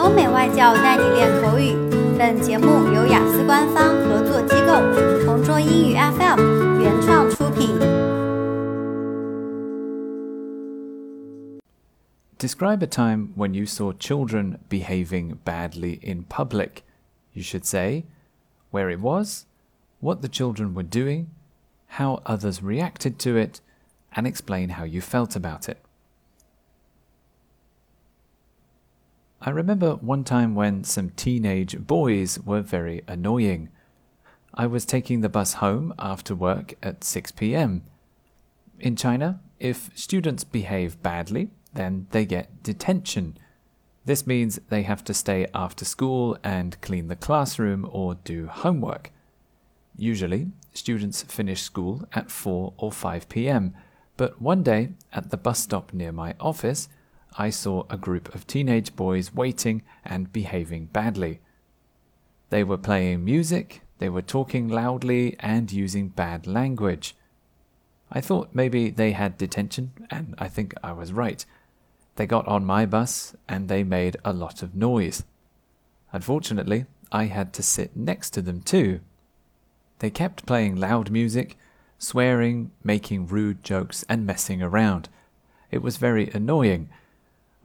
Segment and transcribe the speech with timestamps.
[0.00, 1.74] 欧美外教带你练口语。
[2.18, 7.78] 本节目由雅思官方合作机构同桌英语 FM 原创出品。
[12.38, 16.82] Describe a time when you saw children behaving badly in public.
[17.32, 18.04] You should say
[18.70, 19.44] where it was,
[20.00, 21.26] what the children were doing,
[21.98, 23.60] how others reacted to it,
[24.14, 25.78] and explain how you felt about it.
[29.43, 33.69] I remember one time when some teenage boys were very annoying.
[34.53, 37.81] I was taking the bus home after work at 6 pm.
[38.79, 43.35] In China, if students behave badly, then they get detention.
[44.05, 49.11] This means they have to stay after school and clean the classroom or do homework.
[49.95, 53.73] Usually, students finish school at 4 or 5 pm,
[54.17, 56.89] but one day at the bus stop near my office,
[57.37, 61.39] I saw a group of teenage boys waiting and behaving badly.
[62.49, 67.15] They were playing music, they were talking loudly, and using bad language.
[68.11, 71.45] I thought maybe they had detention, and I think I was right.
[72.15, 75.23] They got on my bus and they made a lot of noise.
[76.11, 78.99] Unfortunately, I had to sit next to them too.
[79.99, 81.57] They kept playing loud music,
[81.97, 85.07] swearing, making rude jokes, and messing around.
[85.69, 86.89] It was very annoying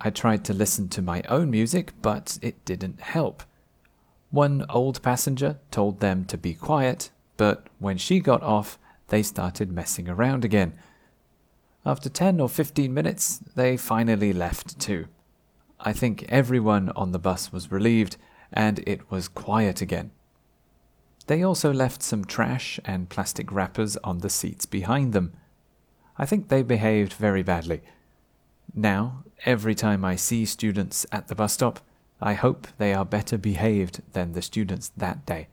[0.00, 3.42] I tried to listen to my own music, but it didn't help.
[4.30, 9.70] One old passenger told them to be quiet, but when she got off, they started
[9.70, 10.72] messing around again.
[11.84, 15.06] After 10 or 15 minutes, they finally left too.
[15.80, 18.16] I think everyone on the bus was relieved,
[18.52, 20.12] and it was quiet again.
[21.26, 25.32] They also left some trash and plastic wrappers on the seats behind them.
[26.16, 27.82] I think they behaved very badly.
[28.75, 31.77] Now, every time I see students at the bus stop,
[32.19, 35.47] I hope they are better behaved than the students that day.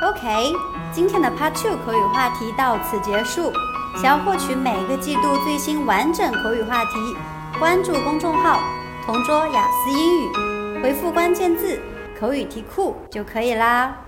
[0.00, 0.52] OK，
[0.92, 3.52] 今天的 Part Two 口语话题到此结束。
[3.96, 7.16] 想要获取每个季度最新完整口语话题，
[7.58, 8.60] 关注公众号“
[9.04, 11.80] 同桌雅思英语”，回复关键字“
[12.20, 13.98] 口语题库”就可以啦。